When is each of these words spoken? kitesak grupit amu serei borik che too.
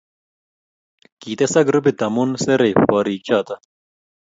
kitesak 1.19 1.65
grupit 1.67 1.99
amu 2.05 2.23
serei 2.43 2.73
borik 2.87 3.21
che 3.27 3.37
too. 3.47 3.57